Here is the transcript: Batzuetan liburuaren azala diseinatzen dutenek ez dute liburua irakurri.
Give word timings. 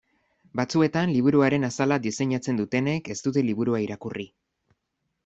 Batzuetan 0.59 1.11
liburuaren 1.15 1.67
azala 1.67 1.99
diseinatzen 2.05 2.57
dutenek 2.63 3.11
ez 3.17 3.19
dute 3.29 3.45
liburua 3.51 3.83
irakurri. 3.85 4.27